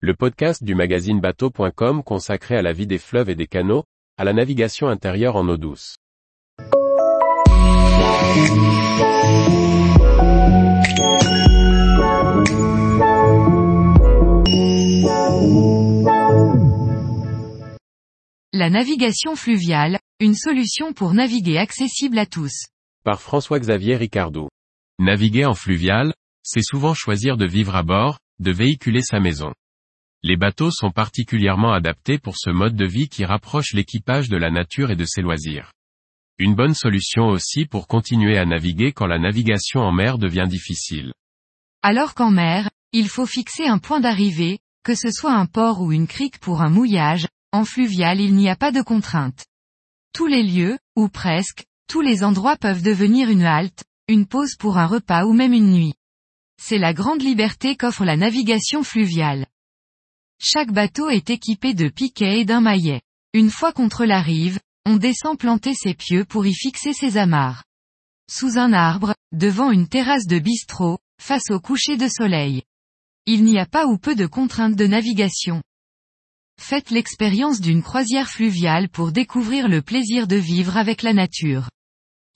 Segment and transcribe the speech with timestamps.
[0.00, 3.84] le podcast du magazine bateau.com consacré à la vie des fleuves et des canaux,
[4.18, 5.96] à la navigation intérieure en eau douce.
[18.52, 22.66] La navigation fluviale, une solution pour naviguer accessible à tous.
[23.02, 24.48] Par François-Xavier Ricardou.
[24.98, 29.52] Naviguer en fluvial, c'est souvent choisir de vivre à bord, de véhiculer sa maison.
[30.22, 34.50] Les bateaux sont particulièrement adaptés pour ce mode de vie qui rapproche l'équipage de la
[34.50, 35.72] nature et de ses loisirs.
[36.38, 41.12] Une bonne solution aussi pour continuer à naviguer quand la navigation en mer devient difficile.
[41.82, 45.92] Alors qu'en mer, il faut fixer un point d'arrivée, que ce soit un port ou
[45.92, 49.46] une crique pour un mouillage, en fluvial il n'y a pas de contrainte.
[50.12, 54.78] Tous les lieux, ou presque, tous les endroits peuvent devenir une halte, une pause pour
[54.78, 55.94] un repas ou même une nuit.
[56.60, 59.46] C'est la grande liberté qu'offre la navigation fluviale.
[60.48, 63.00] Chaque bateau est équipé de piquets et d'un maillet.
[63.32, 67.64] Une fois contre la rive, on descend planter ses pieux pour y fixer ses amarres.
[68.30, 72.62] Sous un arbre, devant une terrasse de bistrot, face au coucher de soleil.
[73.26, 75.64] Il n'y a pas ou peu de contraintes de navigation.
[76.60, 81.70] Faites l'expérience d'une croisière fluviale pour découvrir le plaisir de vivre avec la nature.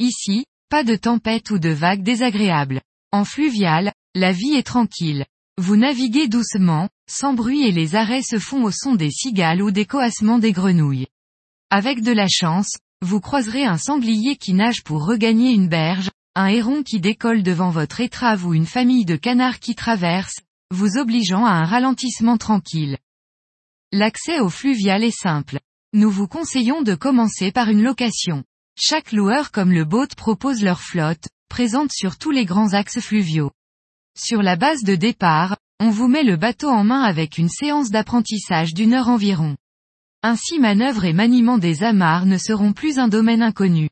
[0.00, 2.80] Ici, pas de tempête ou de vagues désagréables.
[3.12, 5.26] En fluvial, la vie est tranquille.
[5.58, 9.72] Vous naviguez doucement, sans bruit et les arrêts se font au son des cigales ou
[9.72, 11.08] des coassements des grenouilles.
[11.68, 16.46] Avec de la chance, vous croiserez un sanglier qui nage pour regagner une berge, un
[16.46, 20.36] héron qui décolle devant votre étrave ou une famille de canards qui traverse,
[20.70, 22.96] vous obligeant à un ralentissement tranquille.
[23.92, 25.58] L'accès au fluvial est simple.
[25.92, 28.44] Nous vous conseillons de commencer par une location.
[28.78, 33.50] Chaque loueur comme le boat propose leur flotte, présente sur tous les grands axes fluviaux.
[34.16, 37.90] Sur la base de départ, on vous met le bateau en main avec une séance
[37.90, 39.56] d'apprentissage d'une heure environ.
[40.22, 43.88] Ainsi manœuvre et maniement des amarres ne seront plus un domaine inconnu.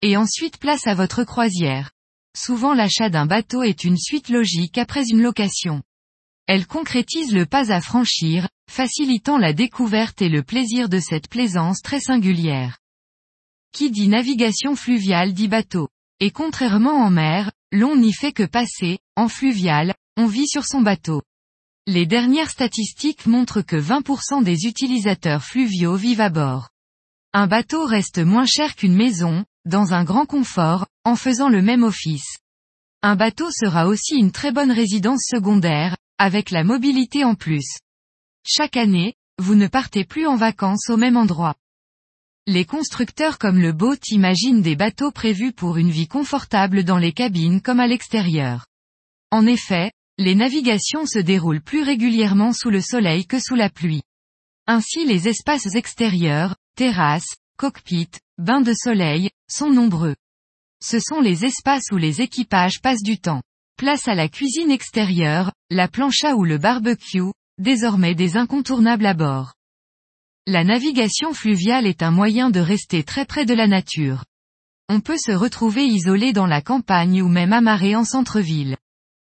[0.00, 1.90] Et ensuite place à votre croisière.
[2.34, 5.82] Souvent l'achat d'un bateau est une suite logique après une location.
[6.46, 11.82] Elle concrétise le pas à franchir, facilitant la découverte et le plaisir de cette plaisance
[11.82, 12.78] très singulière.
[13.72, 15.88] Qui dit navigation fluviale dit bateau.
[16.20, 20.80] Et contrairement en mer, l'on n'y fait que passer, en fluvial, on vit sur son
[20.80, 21.22] bateau.
[21.90, 26.68] Les dernières statistiques montrent que 20% des utilisateurs fluviaux vivent à bord.
[27.32, 31.84] Un bateau reste moins cher qu'une maison, dans un grand confort, en faisant le même
[31.84, 32.36] office.
[33.00, 37.78] Un bateau sera aussi une très bonne résidence secondaire, avec la mobilité en plus.
[38.46, 41.54] Chaque année, vous ne partez plus en vacances au même endroit.
[42.46, 47.12] Les constructeurs comme le Boat imaginent des bateaux prévus pour une vie confortable dans les
[47.12, 48.66] cabines comme à l'extérieur.
[49.30, 54.02] En effet, les navigations se déroulent plus régulièrement sous le soleil que sous la pluie.
[54.66, 60.16] Ainsi les espaces extérieurs, terrasses, cockpits, bains de soleil, sont nombreux.
[60.82, 63.42] Ce sont les espaces où les équipages passent du temps.
[63.76, 69.54] Place à la cuisine extérieure, la plancha ou le barbecue, désormais des incontournables à bord.
[70.46, 74.24] La navigation fluviale est un moyen de rester très près de la nature.
[74.88, 78.76] On peut se retrouver isolé dans la campagne ou même amarré en centre-ville.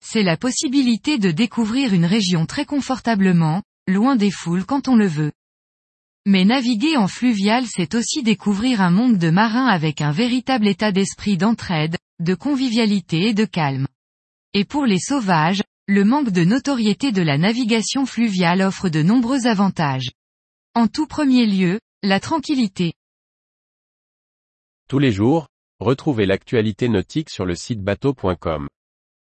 [0.00, 5.06] C'est la possibilité de découvrir une région très confortablement, loin des foules quand on le
[5.06, 5.32] veut.
[6.26, 10.92] Mais naviguer en fluvial c'est aussi découvrir un monde de marins avec un véritable état
[10.92, 13.86] d'esprit d'entraide, de convivialité et de calme.
[14.54, 19.46] Et pour les sauvages, le manque de notoriété de la navigation fluviale offre de nombreux
[19.46, 20.10] avantages.
[20.74, 22.92] En tout premier lieu, la tranquillité.
[24.88, 25.48] Tous les jours,
[25.80, 28.68] retrouvez l'actualité nautique sur le site bateau.com.